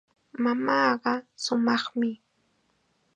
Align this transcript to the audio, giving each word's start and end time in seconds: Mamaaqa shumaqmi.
Mamaaqa 0.43 1.13
shumaqmi. 1.43 2.09